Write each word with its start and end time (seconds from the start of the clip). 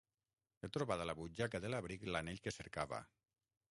He 0.63 0.69
trobat 0.77 1.03
a 1.03 1.07
la 1.11 1.15
butxaca 1.21 1.63
de 1.67 1.73
l'abric 1.75 2.09
l'anell 2.13 2.45
que 2.47 2.59
cercava. 2.61 3.07